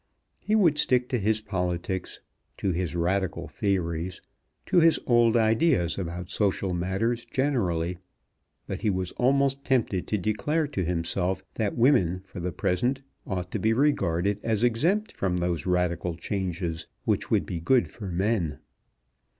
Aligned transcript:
He 0.39 0.55
would 0.55 0.79
stick 0.79 1.09
to 1.09 1.19
his 1.19 1.41
politics, 1.41 2.21
to 2.57 2.71
his 2.71 2.95
Radical 2.95 3.47
theories, 3.47 4.19
to 4.65 4.79
his 4.79 4.99
old 5.05 5.37
ideas 5.37 5.99
about 5.99 6.31
social 6.31 6.73
matters 6.73 7.23
generally; 7.23 7.99
but 8.65 8.81
he 8.81 8.89
was 8.89 9.11
almost 9.11 9.63
tempted 9.63 10.07
to 10.07 10.17
declare 10.17 10.65
to 10.65 10.83
himself 10.83 11.43
that 11.53 11.77
women 11.77 12.21
for 12.21 12.39
the 12.39 12.51
present 12.51 13.03
ought 13.27 13.51
to 13.51 13.59
be 13.59 13.73
regarded 13.73 14.39
as 14.43 14.63
exempt 14.63 15.11
from 15.11 15.37
those 15.37 15.67
radical 15.67 16.15
changes 16.15 16.87
which 17.05 17.29
would 17.29 17.45
be 17.45 17.59
good 17.59 17.87
for 17.87 18.07
men. 18.07 18.57